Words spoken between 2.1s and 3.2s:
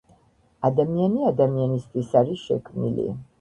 არის შექმნილი